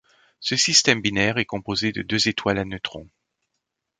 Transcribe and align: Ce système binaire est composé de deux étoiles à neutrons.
Ce 0.39 0.55
système 0.55 0.99
binaire 0.99 1.37
est 1.37 1.45
composé 1.45 1.91
de 1.91 2.01
deux 2.01 2.27
étoiles 2.27 2.57
à 2.57 2.65
neutrons. 2.65 3.07